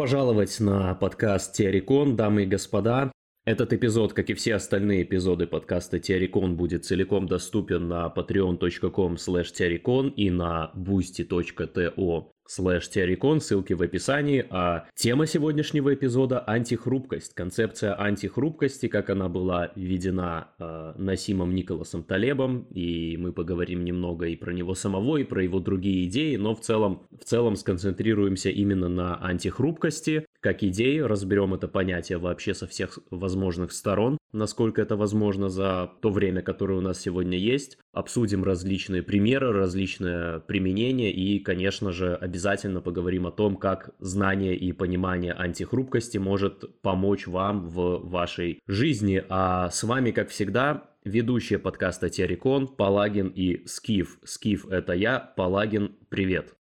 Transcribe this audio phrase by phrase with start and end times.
[0.00, 3.12] Пожаловать на подкаст Теорикон, дамы и господа.
[3.50, 10.12] Этот эпизод, как и все остальные эпизоды подкаста Теорикон, будет целиком доступен на patreon.com slash
[10.14, 14.44] и на boosty.to слэш теорикон, ссылки в описании.
[14.50, 17.32] А тема сегодняшнего эпизода– антихрупкость.
[17.34, 24.34] Концепция антихрупкости, как она была введена э, Насимом Николасом Талебом, и мы поговорим немного и
[24.34, 28.88] про него самого, и про его другие идеи, но в целом, в целом сконцентрируемся именно
[28.88, 35.48] на антихрупкости, как идеи, разберем это понятие вообще со всех возможных сторон, насколько это возможно
[35.48, 41.92] за то время, которое у нас сегодня есть, обсудим различные примеры, различные применения и, конечно
[41.92, 48.60] же, обязательно поговорим о том, как знание и понимание антихрупкости может помочь вам в вашей
[48.66, 49.22] жизни.
[49.28, 54.18] А с вами, как всегда, ведущие подкаста Террикон, Палагин и Скиф.
[54.24, 56.54] Скиф– это я, Палагин– привет.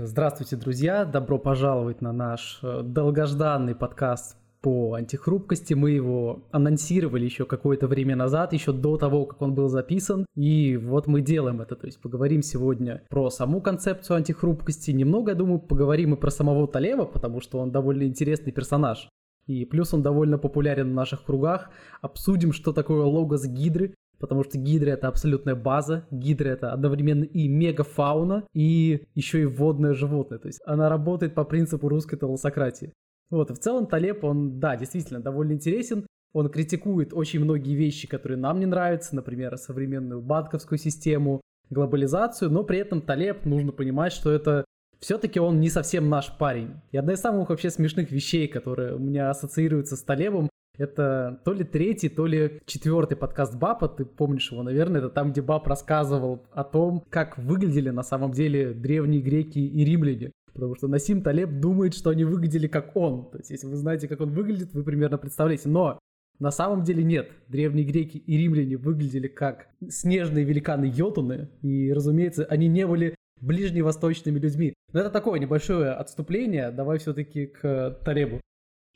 [0.00, 1.04] Здравствуйте, друзья!
[1.04, 5.74] Добро пожаловать на наш э, долгожданный подкаст по антихрупкости.
[5.74, 10.24] Мы его анонсировали еще какое-то время назад, еще до того, как он был записан.
[10.36, 11.74] И вот мы делаем это.
[11.74, 14.92] То есть поговорим сегодня про саму концепцию антихрупкости.
[14.92, 19.08] Немного, я думаю, поговорим и про самого Талева, потому что он довольно интересный персонаж.
[19.48, 21.70] И плюс он довольно популярен в наших кругах.
[22.02, 27.48] Обсудим, что такое логос Гидры, потому что Гидра это абсолютная база, Гидра это одновременно и
[27.48, 30.38] мегафауна, и еще и водное животное.
[30.38, 32.92] То есть она работает по принципу русской толосократии.
[33.30, 36.06] Вот, в целом Талеб, он, да, действительно довольно интересен.
[36.32, 42.64] Он критикует очень многие вещи, которые нам не нравятся, например, современную банковскую систему, глобализацию, но
[42.64, 44.64] при этом Талеб, нужно понимать, что это
[45.00, 46.80] все-таки он не совсем наш парень.
[46.90, 50.48] И одна из самых вообще смешных вещей, которые у меня ассоциируются с Талебом,
[50.78, 55.32] это то ли третий, то ли четвертый подкаст Бапа, ты помнишь его, наверное, это там,
[55.32, 60.32] где Баб рассказывал о том, как выглядели на самом деле древние греки и римляне.
[60.52, 63.30] Потому что Насим Талеб думает, что они выглядели как он.
[63.30, 65.68] То есть, если вы знаете, как он выглядит, вы примерно представляете.
[65.68, 66.00] Но
[66.40, 67.30] на самом деле нет.
[67.46, 71.48] Древние греки и римляне выглядели как снежные великаны Йотуны.
[71.62, 74.74] И, разумеется, они не были ближневосточными людьми.
[74.92, 76.72] Но это такое небольшое отступление.
[76.72, 78.40] Давай все-таки к Талебу.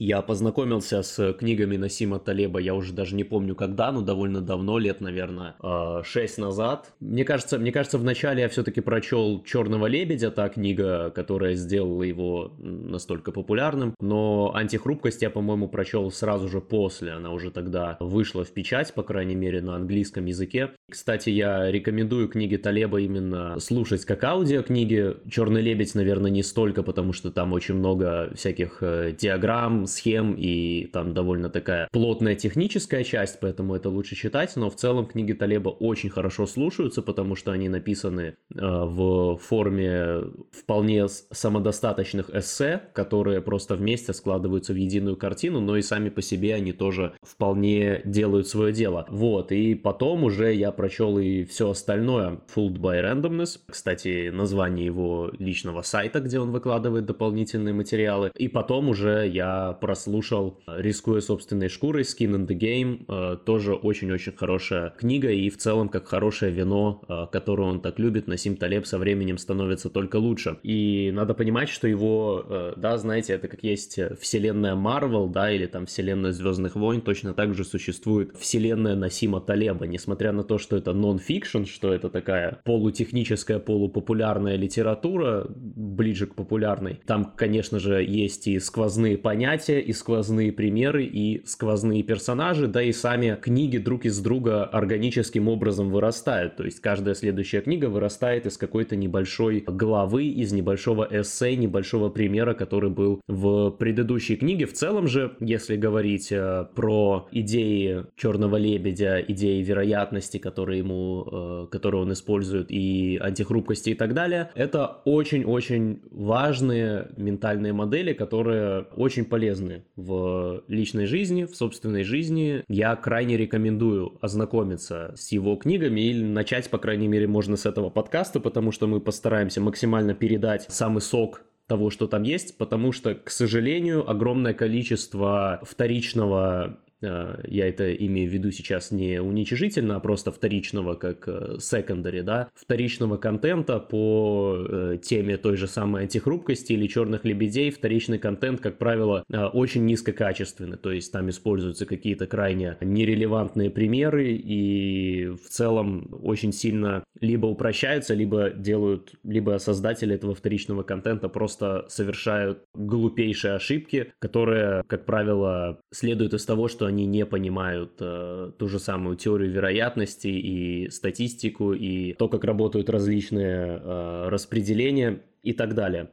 [0.04, 4.78] Я познакомился с книгами Насима Талеба, я уже даже не помню когда, но довольно давно,
[4.78, 5.54] лет, наверное,
[6.02, 6.92] 6 а, назад.
[6.98, 12.52] Мне кажется, мне кажется, вначале я все-таки прочел «Черного лебедя», та книга, которая сделала его
[12.58, 18.50] настолько популярным, но «Антихрупкость» я, по-моему, прочел сразу же после, она уже тогда вышла в
[18.50, 20.72] печать, по крайней мере, на английском языке.
[20.90, 25.14] Кстати, я рекомендую книги Талеба именно слушать как аудиокниги.
[25.30, 30.86] «Черный лебедь», наверное, не столько, потому что там очень много всяких э, диаграмм, схем и
[30.86, 35.69] там довольно такая плотная техническая часть, поэтому это лучше читать, но в целом книги Талеба
[35.69, 43.76] очень хорошо слушаются, потому что они написаны э, в форме вполне самодостаточных эссе, которые просто
[43.76, 48.72] вместе складываются в единую картину, но и сами по себе они тоже вполне делают свое
[48.72, 49.06] дело.
[49.08, 52.41] Вот, и потом уже я прочел и все остальное.
[52.54, 58.31] Fooled by Randomness, кстати, название его личного сайта, где он выкладывает дополнительные материалы.
[58.36, 64.31] И потом уже я прослушал, рискуя собственной шкурой, Skin in the Game, э, тоже очень-очень
[64.31, 68.87] хорошая книга и в целом как хорошее вино, э, которое он так любит, Насим Талеб
[68.87, 70.59] со временем становится только лучше.
[70.62, 75.66] И надо понимать, что его, э, да, знаете, это как есть вселенная Марвел, да, или
[75.66, 80.76] там вселенная Звездных войн, точно так же существует вселенная Насима Талеба, несмотря на то, что
[80.76, 87.00] это нон-фикшн, что это такая полутехническая, полупопулярная литература, ближе к популярной.
[87.04, 92.82] Там, конечно же, есть и сквозные понятия, понятия, и сквозные примеры, и сквозные персонажи, да
[92.82, 96.56] и сами книги друг из друга органическим образом вырастают.
[96.56, 102.54] То есть каждая следующая книга вырастает из какой-то небольшой главы, из небольшого эссе, небольшого примера,
[102.54, 104.66] который был в предыдущей книге.
[104.66, 111.66] В целом же, если говорить э, про идеи Черного Лебедя, идеи вероятности, которые ему, э,
[111.70, 119.25] которые он использует, и антихрупкости и так далее, это очень-очень важные ментальные модели, которые очень
[119.25, 122.64] полезны полезны в личной жизни, в собственной жизни.
[122.69, 127.90] Я крайне рекомендую ознакомиться с его книгами или начать, по крайней мере, можно с этого
[127.90, 133.14] подкаста, потому что мы постараемся максимально передать самый сок того, что там есть, потому что,
[133.14, 140.32] к сожалению, огромное количество вторичного я это имею в виду сейчас не уничижительно, а просто
[140.32, 141.28] вторичного, как
[141.60, 148.60] секондари, да, вторичного контента по теме той же самой антихрупкости или черных лебедей, вторичный контент,
[148.60, 156.08] как правило, очень низкокачественный, то есть там используются какие-то крайне нерелевантные примеры и в целом
[156.22, 164.12] очень сильно либо упрощаются, либо делают, либо создатели этого вторичного контента просто совершают глупейшие ошибки,
[164.19, 169.50] которые, как правило, следуют из того, что они не понимают э, ту же самую теорию
[169.50, 176.10] вероятности и статистику, и то, как работают различные э, распределения и так далее.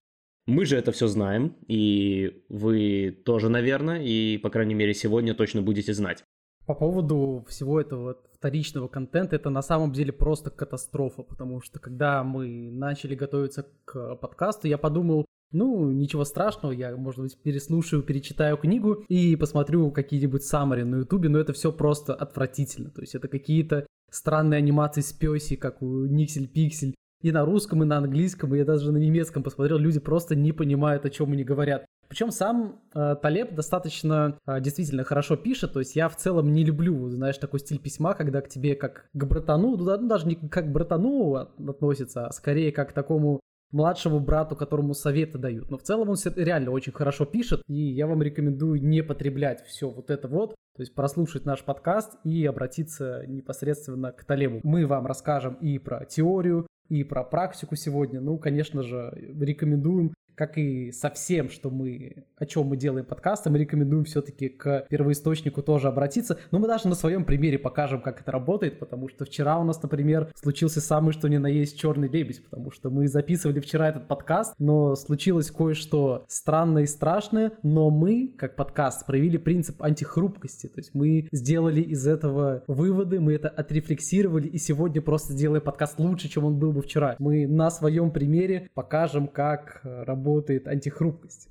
[0.47, 5.61] Мы же это все знаем, и вы тоже, наверное, и, по крайней мере, сегодня точно
[5.61, 6.23] будете знать.
[6.69, 12.23] По поводу всего этого вторичного контента, это на самом деле просто катастрофа, потому что когда
[12.23, 18.55] мы начали готовиться к подкасту, я подумал, ну, ничего страшного, я, может быть, переслушаю, перечитаю
[18.55, 22.91] книгу и посмотрю какие-нибудь саммари на ютубе, но это все просто отвратительно.
[22.91, 26.93] То есть это какие-то странные анимации с пёси, как у Никсель Пиксель,
[27.23, 30.51] и на русском, и на английском, и я даже на немецком посмотрел, люди просто не
[30.51, 31.87] понимают, о чем они говорят.
[32.09, 36.65] Причем сам э, Талеб достаточно э, действительно хорошо пишет, то есть я в целом не
[36.65, 40.65] люблю, знаешь, такой стиль письма, когда к тебе как к братану, ну, даже не как
[40.65, 43.41] к братану относится, а скорее как к такому
[43.71, 45.69] младшему брату, которому советы дают.
[45.69, 49.87] Но в целом он реально очень хорошо пишет, и я вам рекомендую не потреблять все
[49.87, 54.61] вот это вот, то есть прослушать наш подкаст и обратиться непосредственно к Талебу.
[54.63, 58.19] Мы вам расскажем и про теорию, и про практику сегодня.
[58.19, 63.49] Ну, конечно же, рекомендуем как и со всем, что мы, о чем мы делаем подкасты,
[63.49, 66.39] мы рекомендуем все-таки к первоисточнику тоже обратиться.
[66.51, 69.83] Но мы даже на своем примере покажем, как это работает, потому что вчера у нас,
[69.83, 74.07] например, случился самый что ни на есть черный лебедь, потому что мы записывали вчера этот
[74.07, 80.79] подкаст, но случилось кое-что странное и страшное, но мы, как подкаст, проявили принцип антихрупкости, то
[80.79, 86.29] есть мы сделали из этого выводы, мы это отрефлексировали, и сегодня просто сделаем подкаст лучше,
[86.29, 87.17] чем он был бы вчера.
[87.19, 91.49] Мы на своем примере покажем, как работает работает антихрупкость.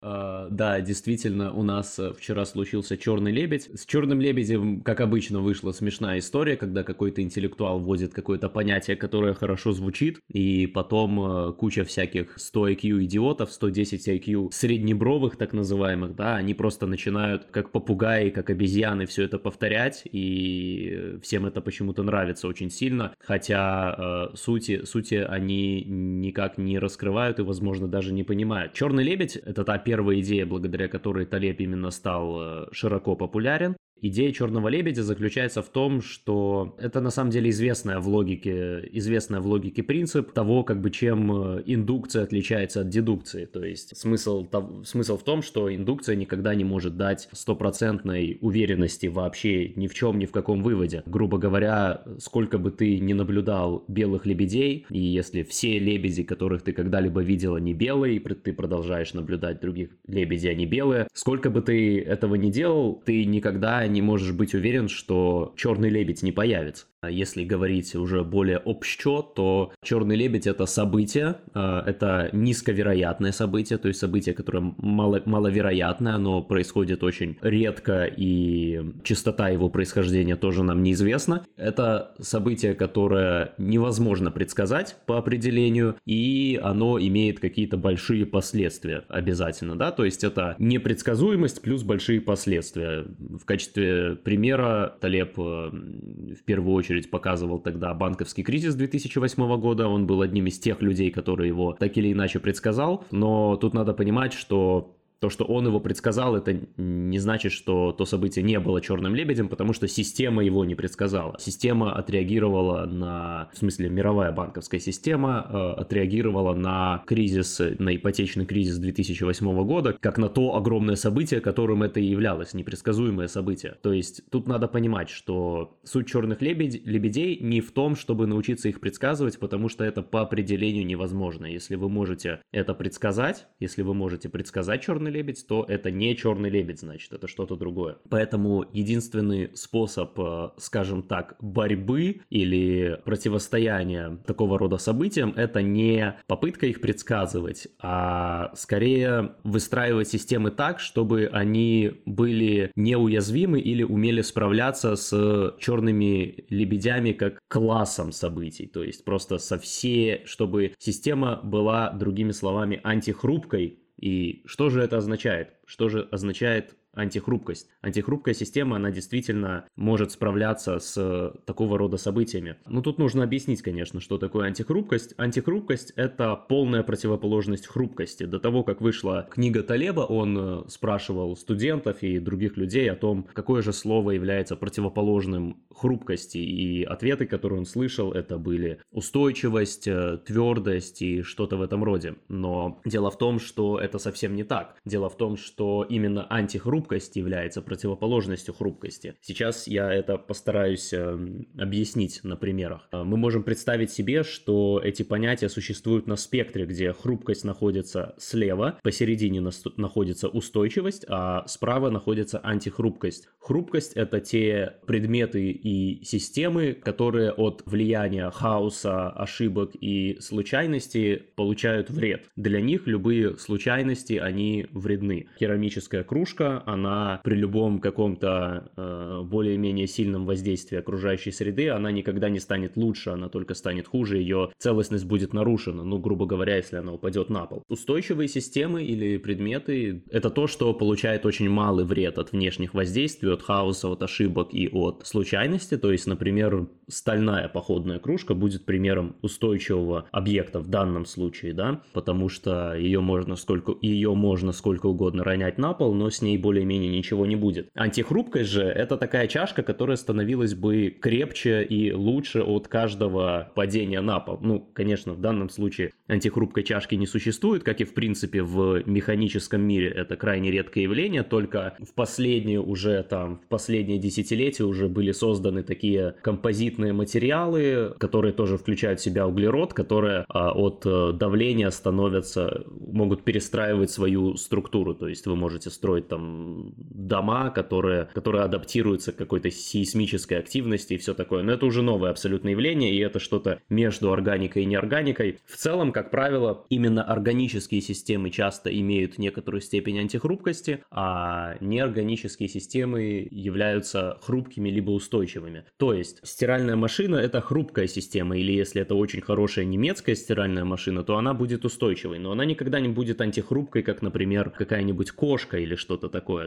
[0.00, 3.68] Uh, да, действительно, у нас э, вчера случился черный лебедь.
[3.74, 9.34] С черным лебедем, как обычно, вышла смешная история, когда какой-то интеллектуал вводит какое-то понятие, которое
[9.34, 16.14] хорошо звучит, и потом uh, куча всяких 100 IQ идиотов, 110 IQ среднебровых, так называемых,
[16.14, 22.04] да, они просто начинают как попугаи, как обезьяны все это повторять, и всем это почему-то
[22.04, 28.22] нравится очень сильно, хотя uh, сути, сути они никак не раскрывают и, возможно, даже не
[28.22, 28.74] понимают.
[28.74, 33.76] Черный лебедь— это та первая идея, благодаря которой Талеб именно стал э, широко популярен.
[34.00, 39.40] Идея черного лебедя заключается в том, что это на самом деле известная в логике, известная
[39.40, 43.44] в логике принцип того, как бы чем э, индукция отличается от дедукции.
[43.44, 44.46] То есть смысл,
[44.84, 50.18] смысл в том, что индукция никогда не может дать стопроцентной уверенности вообще ни в чем,
[50.18, 51.02] ни в каком выводе.
[51.06, 56.72] Грубо говоря, сколько бы ты ни наблюдал белых лебедей, и если все лебеди, которых ты
[56.72, 62.00] когда-либо видела, не белые, и ты продолжаешь наблюдать других лебедей, они белые, сколько бы ты
[62.00, 66.86] этого не делал, ты никогда не можешь быть уверен, что черный лебедь не появится.
[67.00, 73.78] А если говорить уже более общо, то «Черный лебедь»— это событие, а, это низковероятное событие,
[73.78, 80.64] то есть событие, которое мало, маловероятное, оно происходит очень редко, и частота его происхождения тоже
[80.64, 81.46] нам неизвестна.
[81.56, 89.92] Это событие, которое невозможно предсказать по определению, и оно имеет какие-то большие последствия обязательно, да,
[89.92, 93.04] то есть это непредсказуемость плюс большие последствия.
[93.18, 99.88] В качестве примера Талеб э, в первую очередь очередь показывал тогда банковский кризис 2008 года.
[99.88, 103.04] Он был одним из тех людей, который его так или иначе предсказал.
[103.10, 108.04] Но тут надо понимать, что то, что он его предсказал, это не значит, что то
[108.04, 111.36] событие не было черным лебедем, потому что система его не предсказала.
[111.38, 118.78] Система отреагировала на, в смысле, мировая банковская система э, отреагировала на кризис, на ипотечный кризис
[118.78, 123.76] 2008 года, как на то огромное событие, которым это и являлось, непредсказуемое событие.
[123.82, 128.68] То есть тут надо понимать, что суть черных лебедь, лебедей не в том, чтобы научиться
[128.68, 131.46] их предсказывать, потому что это по определению невозможно.
[131.46, 136.16] Если вы можете это предсказать, если вы можете предсказать черный черный лебедь, то это не
[136.16, 137.96] черный лебедь, значит, это что-то другое.
[138.08, 146.66] Поэтому единственный способ, э, скажем так, борьбы или противостояния такого рода событиям, это не попытка
[146.66, 155.54] их предсказывать, а скорее выстраивать системы так, чтобы они были неуязвимы или умели справляться с
[155.58, 162.80] черными лебедями как классом событий, то есть просто со все, чтобы система была, другими словами,
[162.84, 165.54] антихрупкой, и что же это означает?
[165.66, 167.68] Что же означает антихрупкость.
[167.80, 172.56] Антихрупкая система, она действительно может справляться с такого рода событиями.
[172.66, 175.14] Ну, тут нужно объяснить, конечно, что такое антихрупкость.
[175.16, 178.24] Антихрупкость— это полная противоположность хрупкости.
[178.24, 183.26] До того, как вышла книга Талеба, он э, спрашивал студентов и других людей о том,
[183.32, 186.38] какое же слово является противоположным хрупкости.
[186.38, 192.16] И ответы, которые он слышал, это были устойчивость, э, твердость и что-то в этом роде.
[192.28, 194.76] Но дело в том, что это совсем не так.
[194.84, 199.14] Дело в том, что именно антихрупкость является противоположностью хрупкости.
[199.20, 201.18] Сейчас я это постараюсь э,
[201.58, 202.88] объяснить на примерах.
[202.92, 208.78] Э, мы можем представить себе, что эти понятия существуют на спектре, где хрупкость находится слева,
[208.82, 209.42] посередине
[209.76, 213.28] находится устойчивость, а справа находится антихрупкость.
[213.38, 222.26] Хрупкость— это те предметы и системы, которые от влияния хаоса, ошибок и случайностей получают вред.
[222.36, 225.28] Для них любые случайности, они вредны.
[225.38, 226.77] Керамическая кружка, она
[227.24, 233.28] при любом каком-то э, более-менее сильном воздействии окружающей среды, она никогда не станет лучше, она
[233.28, 237.62] только станет хуже, ее целостность будет нарушена, ну, грубо говоря, если она упадет на пол.
[237.68, 243.42] Устойчивые системы или предметы— это то, что получает очень малый вред от внешних воздействий, от
[243.42, 250.06] хаоса, от ошибок и от случайности, то есть, например, стальная походная кружка будет примером устойчивого
[250.10, 255.58] объекта в данном случае, да, потому что ее можно сколько, ее можно сколько угодно ронять
[255.58, 257.68] на пол, но с ней более-менее ничего не будет.
[257.74, 264.18] Антихрупкость же это такая чашка, которая становилась бы крепче и лучше от каждого падения на
[264.18, 264.38] пол.
[264.40, 269.62] Ну, конечно, в данном случае антихрупкой чашки не существует, как и в принципе в механическом
[269.62, 275.12] мире это крайне редкое явление, только в последние уже там, в последние десятилетия уже были
[275.12, 281.70] созданы такие композитные материалы, которые тоже включают в себя углерод, которые а, от э, давления
[281.70, 289.12] становятся, могут перестраивать свою структуру, то есть вы можете строить там дома, которые, которые адаптируются
[289.12, 293.18] к какой-то сейсмической активности и все такое, но это уже новое абсолютное явление, и это
[293.18, 295.38] что-то между органикой и неорганикой.
[295.46, 303.26] В целом, как правило, именно органические системы часто имеют некоторую степень антихрупкости, а неорганические системы
[303.30, 305.64] являются хрупкими либо устойчивыми.
[305.76, 311.02] То есть стиральная машина это хрупкая система, или если это очень хорошая немецкая стиральная машина,
[311.04, 315.74] то она будет устойчивой, но она никогда не будет антихрупкой, как, например, какая-нибудь кошка или
[315.74, 316.37] что-то такое.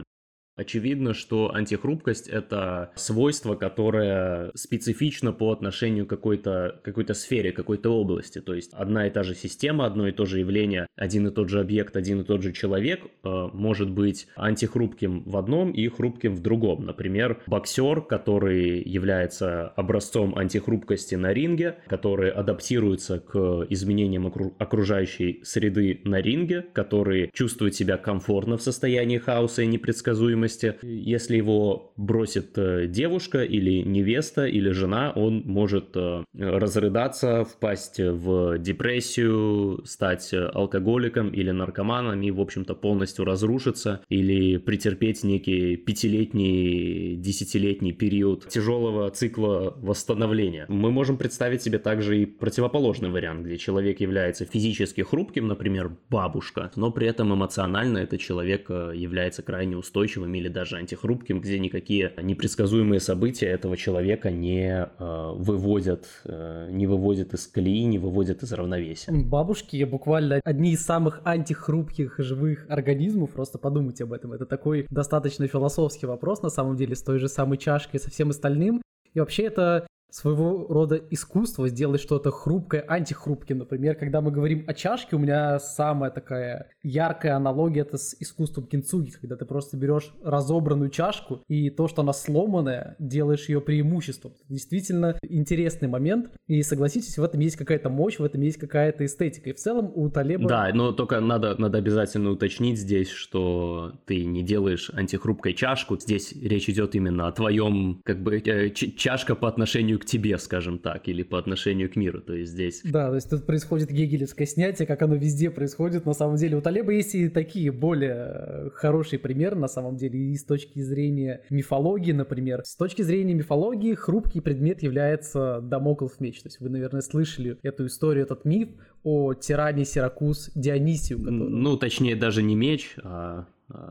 [0.56, 8.40] Очевидно, что антихрупкость– это свойство, которое специфично по отношению к какой-то какой сфере, какой-то области.
[8.40, 11.48] То есть одна и та же система, одно и то же явление, один и тот
[11.48, 16.34] же объект, один и тот же человек э, может быть антихрупким в одном и хрупким
[16.34, 16.84] в другом.
[16.84, 24.26] Например, боксер, который является образцом антихрупкости на ринге, который адаптируется к изменениям
[24.58, 30.74] окружающей среды на ринге, который чувствует себя комфортно в состоянии хаоса и непредсказуемости, зависимости.
[30.82, 38.58] Если его бросит э, девушка или невеста или жена, он может э, разрыдаться, впасть в
[38.58, 47.92] депрессию, стать алкоголиком или наркоманом и, в общем-то, полностью разрушиться или претерпеть некий пятилетний, десятилетний
[47.92, 50.66] период тяжелого цикла восстановления.
[50.68, 56.70] Мы можем представить себе также и противоположный вариант, где человек является физически хрупким, например, бабушка,
[56.76, 61.58] но при этом эмоционально этот человек э, является крайне устойчивым устойчивым или даже антихрупким, где
[61.58, 68.42] никакие непредсказуемые события этого человека не э, выводят, э, не выводят из колеи, не выводят
[68.42, 69.12] из равновесия.
[69.12, 74.32] Бабушки буквально одни из самых антихрупких живых организмов, просто подумайте об этом.
[74.32, 78.30] Это такой достаточно философский вопрос, на самом деле, с той же самой чашкой, со всем
[78.30, 78.82] остальным.
[79.14, 83.58] И вообще это своего рода искусство сделать что-то хрупкое, антихрупким.
[83.58, 88.66] Например, когда мы говорим о чашке, у меня самая такая яркая аналогия это с искусством
[88.66, 94.32] кинцуги, когда ты просто берешь разобранную чашку и то, что она сломанная, делаешь ее преимуществом.
[94.32, 96.30] Это действительно интересный момент.
[96.46, 99.50] И согласитесь, в этом есть какая-то мощь, в этом есть какая-то эстетика.
[99.50, 100.48] И в целом у Талеба...
[100.48, 105.98] Да, но только надо, надо обязательно уточнить здесь, что ты не делаешь антихрупкой чашку.
[105.98, 110.78] Здесь речь идет именно о твоем, как бы, э, чашка по отношению к тебе, скажем
[110.78, 112.82] так, или по отношению к миру, то есть здесь...
[112.84, 116.56] Да, то есть тут происходит гегелевское снятие, как оно везде происходит, на самом деле.
[116.56, 121.42] У Талеба есть и такие более хорошие примеры, на самом деле, и с точки зрения
[121.50, 122.62] мифологии, например.
[122.64, 126.42] С точки зрения мифологии, хрупкий предмет является Дамоклов меч.
[126.42, 128.70] То есть вы, наверное, слышали эту историю, этот миф
[129.04, 131.18] о тиране Сиракуз Дионисию.
[131.18, 131.38] Который...
[131.38, 133.46] Ну, точнее, даже не меч, А,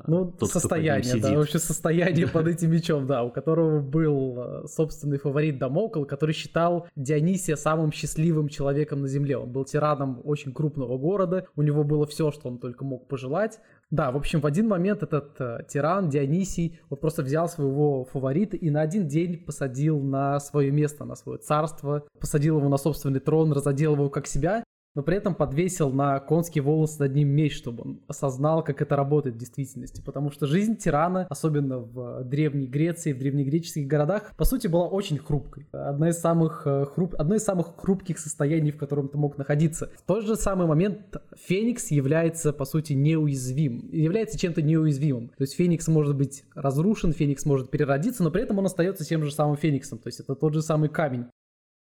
[0.08, 5.18] ну, тот, состояние, да, вообще состояние под этим мечом, да, у которого был э, собственный
[5.18, 9.38] фаворит Дамокл, который считал Дионисия самым счастливым человеком на Земле.
[9.38, 13.60] Он был тираном очень крупного города, у него было все, что он только мог пожелать.
[13.90, 18.56] Да, в общем, в один момент этот э, тиран Дионисий вот просто взял своего фаворита
[18.56, 23.20] и на один день посадил на свое место, на свое царство, посадил его на собственный
[23.20, 24.64] трон, разодел его как себя
[24.96, 28.96] но при этом подвесил на конский волос над ним меч, чтобы он осознал, как это
[28.96, 30.02] работает в действительности.
[30.02, 35.18] Потому что жизнь тирана, особенно в Древней Греции, в древнегреческих городах, по сути, была очень
[35.18, 35.68] хрупкой.
[35.72, 37.16] Одна из самых э, хруп...
[37.18, 39.92] Одно из самых хрупких состояний, в котором ты мог находиться.
[39.98, 41.00] В тот же самый момент
[41.38, 43.90] Феникс является, по сути, неуязвим.
[43.92, 45.30] Является чем-то неуязвимым.
[45.30, 49.24] То есть Феникс может быть разрушен, Феникс может переродиться, но при этом он остается тем
[49.24, 50.00] же самым Фениксом.
[50.00, 51.28] То есть это тот же самый камень.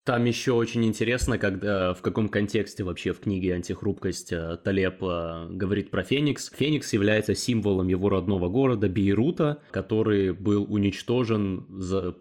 [0.05, 5.47] Там еще очень интересно, когда в каком контексте вообще в книге «Антихрупкость» э, Талеб э,
[5.49, 6.51] говорит про Феникс.
[6.55, 11.65] Феникс является символом его родного города Бейрута, который был уничтожен,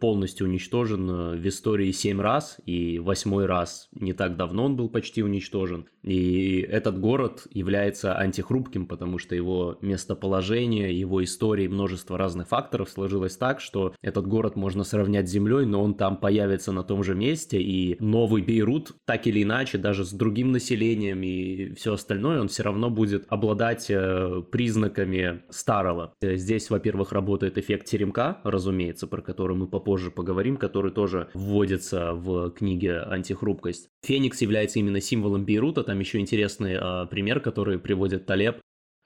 [0.00, 4.88] полностью уничтожен э, в истории семь раз, и восьмой раз не так давно он был
[4.88, 5.84] почти уничтожен.
[6.02, 12.88] И этот город является антихрупким, потому что его местоположение, его история и множество разных факторов
[12.88, 17.04] сложилось так, что этот город можно сравнять с землей, но он там появится на том
[17.04, 22.40] же месте, и новый Бейрут, так или иначе, даже с другим населением и все остальное,
[22.40, 26.14] он все равно будет обладать э, признаками старого.
[26.22, 32.50] Здесь, во-первых, работает эффект теремка, разумеется, про который мы попозже поговорим, который тоже вводится в
[32.50, 33.88] книге «Антихрупкость».
[34.04, 38.58] Феникс является именно символом Бейрута, там еще интересный э, пример, который приводит Талеб,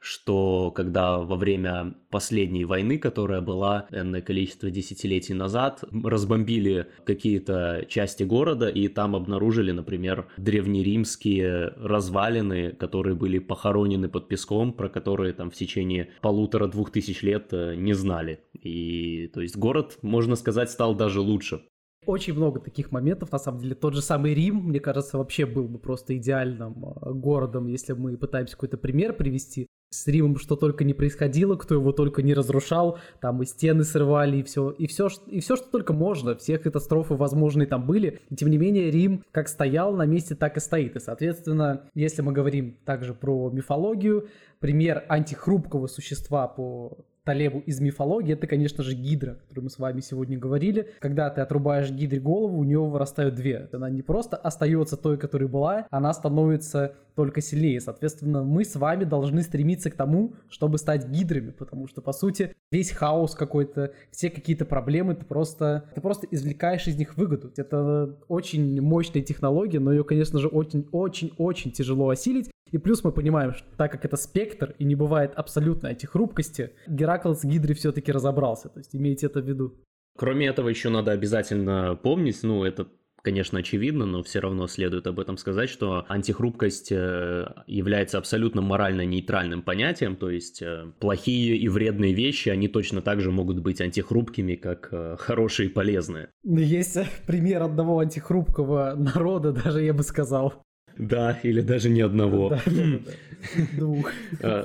[0.09, 8.23] что когда во время последней войны, которая была энное количество десятилетий назад, разбомбили какие-то части
[8.23, 15.51] города и там обнаружили, например, древнеримские развалины, которые были похоронены под песком, про которые там
[15.51, 18.41] в течение полутора-двух тысяч лет э, не знали.
[18.55, 21.61] И то есть город, можно сказать, стал даже лучше
[22.09, 23.75] очень много таких моментов, на самом деле.
[23.75, 28.17] Тот же самый Рим, мне кажется, вообще был бы просто идеальным э, городом, если мы
[28.17, 29.67] пытаемся какой-то пример привести.
[29.91, 34.39] С Римом что только не происходило, кто его только не разрушал, там и стены срывали,
[34.39, 38.21] и все, и все, и все, что только можно, все катастрофы возможные там были.
[38.31, 40.97] И, тем не менее, Рим как стоял на месте, так и стоит.
[40.97, 44.29] И, соответственно, если мы говорим также про мифологию,
[44.61, 49.79] пример антихрупкого существа по Талебу из мифологии, это, конечно же, гидра, о которой мы с
[49.79, 50.89] вами сегодня говорили.
[50.99, 53.69] Когда ты отрубаешь гидре голову, у нее вырастают две.
[53.71, 57.83] Она не просто остается той, которая была, она становится только сильнее.
[57.83, 62.55] Соответственно, мы с вами должны стремиться к тому, чтобы стать гидрами, потому что, по сути,
[62.71, 67.53] весь хаос какой-то, все какие-то проблемы, ты просто, ты просто извлекаешь из них выгоду.
[67.59, 72.51] Это очень мощная технология, но ее, конечно же, очень-очень-очень тяжело осилить.
[72.71, 76.73] И плюс мы понимаем, что так как это спектр и не бывает абсолютно этих хрупкости,
[76.87, 78.69] Геракл с Гидрой все-таки разобрался.
[78.69, 79.75] То есть имейте это в виду.
[80.17, 82.89] Кроме этого, еще надо обязательно помнить, ну, это
[83.23, 89.05] конечно, очевидно, но все равно следует об этом сказать, что антихрупкость э, является абсолютно морально
[89.05, 93.81] нейтральным понятием, то есть э, плохие и вредные вещи, они точно так же могут быть
[93.81, 96.31] антихрупкими, как э, хорошие и полезные.
[96.45, 100.63] Есть пример одного антихрупкого народа, даже я бы сказал.
[100.99, 102.59] Да, или даже не одного.
[103.77, 104.11] Двух.
[104.41, 104.65] Э,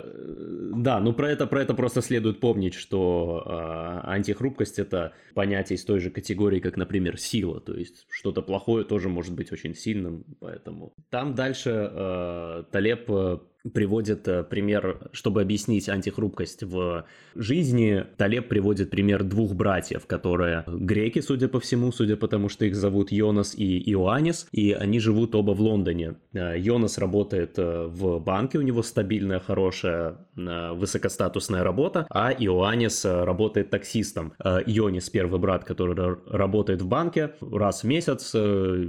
[0.76, 5.86] да, ну про это, про это просто следует помнить, что э, антихрупкость это понятие из
[5.86, 7.62] той же категории, как, например, сила.
[7.62, 10.94] То есть что-то плохое тоже может быть очень сильным, поэтому.
[11.10, 13.10] Там дальше э, Талеб
[13.72, 18.06] приводит э, пример, чтобы объяснить антихрупкость в жизни.
[18.18, 22.76] Талеб приводит пример двух братьев, которые греки, судя по всему, судя по тому, что их
[22.76, 26.16] зовут Йонас и Иоаннис, и они живут оба в Лондоне.
[26.34, 33.70] Э, Йонас работает э, в банке, у него стабильная, хорошая, высокостатусная работа, а Иоаннис работает
[33.70, 34.34] таксистом.
[34.66, 38.32] Йонис, первый брат, который работает в банке, раз в месяц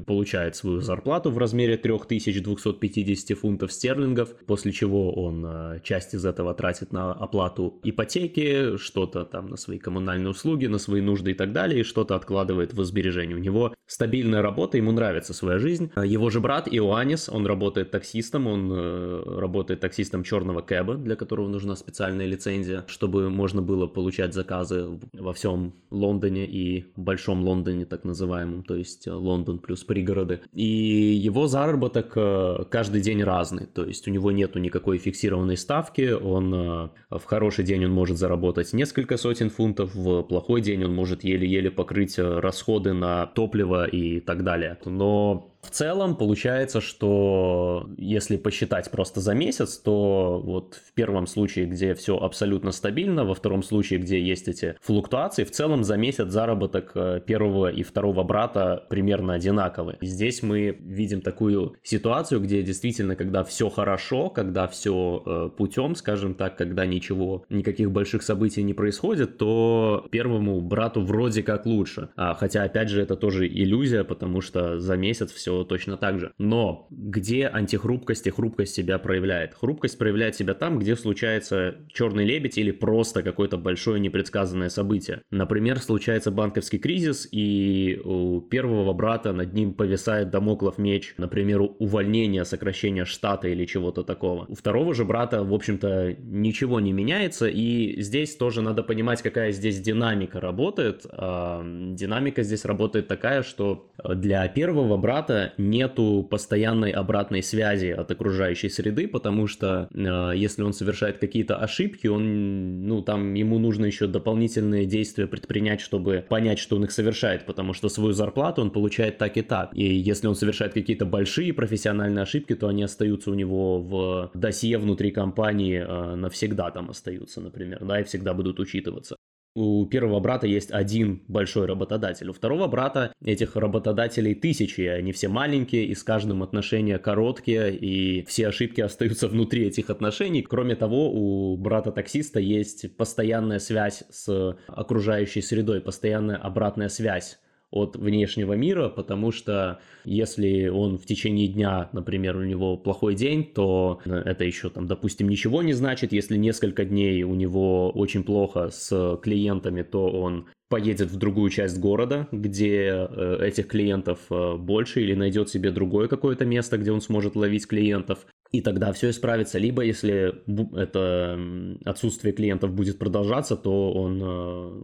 [0.06, 6.24] получает свою зарплату в размере 3250 фунтов стерлингов, после после чего он э, часть из
[6.24, 11.34] этого тратит на оплату ипотеки, что-то там на свои коммунальные услуги, на свои нужды и
[11.34, 13.36] так далее, и что-то откладывает в сбережение.
[13.36, 15.90] У него стабильная работа, ему нравится своя жизнь.
[16.02, 21.46] Его же брат Иоаннис, он работает таксистом, он э, работает таксистом черного кэба, для которого
[21.46, 28.04] нужна специальная лицензия, чтобы можно было получать заказы во всем Лондоне и Большом Лондоне, так
[28.04, 30.40] называемом, то есть Лондон плюс пригороды.
[30.54, 35.56] И его заработок э, каждый день разный, то есть у него нет нету никакой фиксированной
[35.56, 40.84] ставки, он э, в хороший день он может заработать несколько сотен фунтов, в плохой день
[40.84, 44.78] он может еле-еле покрыть э, расходы на топливо и так далее.
[44.84, 51.66] Но В целом получается, что если посчитать просто за месяц, то вот в первом случае,
[51.66, 56.28] где все абсолютно стабильно, во втором случае, где есть эти флуктуации, в целом за месяц
[56.28, 59.96] заработок э, первого и второго брата примерно одинаковый.
[60.02, 66.34] Здесь мы видим такую ситуацию, где действительно, когда все хорошо, когда все э, путем, скажем
[66.34, 72.10] так, когда ничего, никаких больших событий не происходит, то первому брату вроде как лучше.
[72.16, 76.32] А, хотя, опять же, это тоже иллюзия, потому что за месяц все точно так же.
[76.38, 79.54] Но где антихрупкость и хрупкость себя проявляет?
[79.54, 85.22] Хрупкость проявляет себя там, где случается черный лебедь или просто какое-то большое непредсказанное событие.
[85.30, 92.44] Например, случается банковский кризис, и у первого брата над ним повисает домоклов меч, например, увольнение,
[92.44, 94.46] сокращение штата или чего-то такого.
[94.48, 99.52] У второго же брата, в общем-то, ничего не меняется, и здесь тоже надо понимать, какая
[99.52, 101.06] здесь динамика работает.
[101.10, 108.68] А, динамика здесь работает такая, что для первого брата нету постоянной обратной связи от окружающей
[108.68, 114.06] среды, потому что э, если он совершает какие-то ошибки, он, ну, там ему нужно еще
[114.06, 119.18] дополнительные действия предпринять, чтобы понять, что он их совершает, потому что свою зарплату он получает
[119.18, 119.70] так и так.
[119.74, 124.78] И если он совершает какие-то большие профессиональные ошибки, то они остаются у него в досье
[124.78, 129.16] внутри компании э, навсегда там остаются, например, да, и всегда будут учитываться
[129.54, 135.28] у первого брата есть один большой работодатель, у второго брата этих работодателей тысячи, они все
[135.28, 140.42] маленькие, и с каждым отношения короткие, и все ошибки остаются внутри этих отношений.
[140.42, 147.38] Кроме того, у брата-таксиста есть постоянная связь с окружающей средой, постоянная обратная связь
[147.70, 153.44] от внешнего мира, потому что если он в течение дня, например, у него плохой день,
[153.44, 156.12] то это еще там, допустим, ничего не значит.
[156.12, 161.78] Если несколько дней у него очень плохо с клиентами, то он поедет в другую часть
[161.78, 167.00] города, где э, этих клиентов э, больше, или найдет себе другое какое-то место, где он
[167.00, 169.58] сможет ловить клиентов и тогда все исправится.
[169.58, 170.34] Либо если
[170.78, 171.38] это
[171.84, 174.82] отсутствие клиентов будет продолжаться, то он э,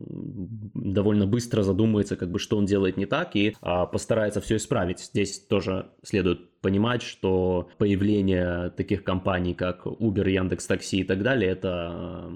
[0.74, 4.98] довольно быстро задумается, как бы, что он делает не так, и а, постарается все исправить.
[4.98, 11.50] Здесь тоже следует понимать, что появление таких компаний, как Uber, Яндекс Такси и так далее,
[11.50, 12.30] это,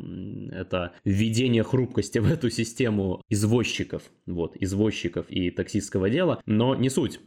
[0.52, 7.20] это введение хрупкости в эту систему извозчиков, вот, извозчиков и таксистского дела, но не суть.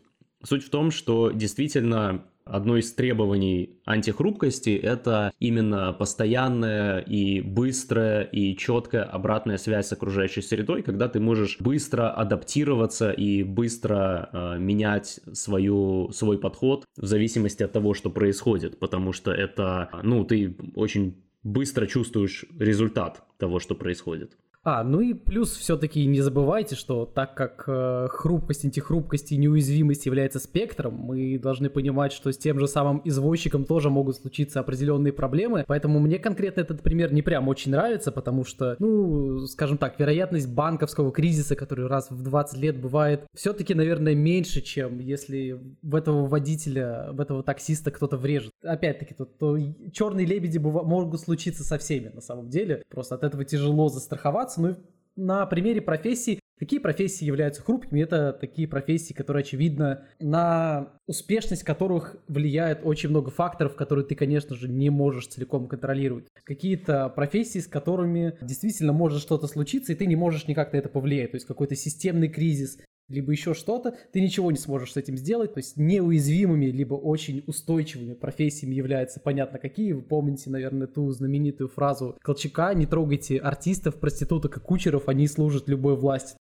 [0.43, 8.56] Суть в том, что действительно Одно из требований антихрупкости– это именно постоянная и быстрая и
[8.56, 15.19] четкая обратная связь с окружающей средой, когда ты можешь быстро адаптироваться и быстро э, менять
[15.34, 21.15] свою, свой подход в зависимости от того, что происходит, потому что это, ну, ты очень
[21.43, 24.38] быстро чувствуешь результат того, что происходит.
[24.69, 30.06] А, ну и плюс все-таки не забывайте, что так как э, хрупкость, антихрупкость и неуязвимость
[30.06, 35.13] является спектром, мы должны понимать, что с тем же самым извозчиком тоже могут случиться определенные
[35.13, 35.63] проблемы.
[35.65, 40.53] Поэтому мне конкретно этот пример не прям очень нравится, потому что, ну, скажем так, вероятность
[40.53, 46.27] банковского кризиса, который раз в 20 лет бывает, все-таки, наверное, меньше, чем если в этого
[46.27, 48.51] водителя, в этого таксиста кто-то врежет.
[48.65, 49.58] Опять-таки, то, то
[49.93, 52.84] черные лебеди могут случиться со всеми на самом деле.
[52.89, 54.76] Просто от этого тяжело застраховаться ну и
[55.15, 62.17] на примере профессий, какие профессии являются хрупкими, это такие профессии, которые, очевидно, на успешность которых
[62.28, 66.28] влияет очень много факторов, которые ты, конечно же, не можешь целиком контролировать.
[66.43, 70.89] Какие-то профессии, с которыми действительно может что-то случиться, и ты не можешь никак на это
[70.89, 71.32] повлиять.
[71.32, 72.78] То есть какой-то системный кризис,
[73.10, 75.54] либо еще что-то, ты ничего не сможешь с этим сделать.
[75.54, 79.93] То есть неуязвимыми, либо очень устойчивыми профессиями являются понятно какие.
[79.93, 85.70] Вы помните, наверное, ту знаменитую фразу Колчака «Не трогайте артистов, проституток и кучеров, они служат
[85.70, 86.38] любой власти».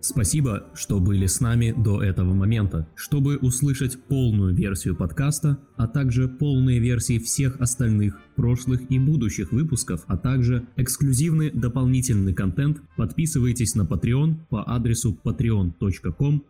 [0.00, 2.88] Спасибо, что были с нами до этого момента.
[2.94, 10.04] Чтобы услышать полную версию подкаста, а также полные версии всех остальных прошлых и будущих выпусков,
[10.06, 16.44] а также эксклюзивный дополнительный контент, подписывайтесь на Patreon по адресу patreon.com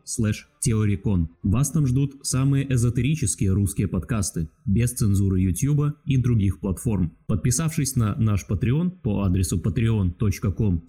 [0.60, 1.30] теорикон.
[1.42, 7.16] Вас там ждут самые эзотерические русские подкасты, без цензуры YouTube и других платформ.
[7.26, 10.82] Подписавшись на наш Patreon по адресу patreon.com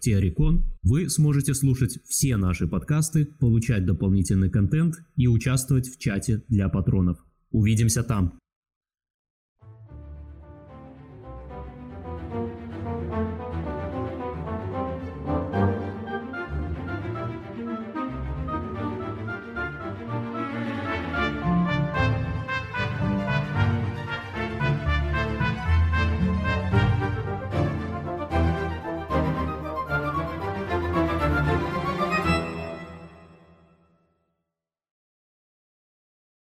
[0.00, 6.70] теорикон, вы сможете слушать все наши подкасты, получать дополнительный контент и участвовать в чате для
[6.70, 7.18] патронов.
[7.50, 8.38] Увидимся там!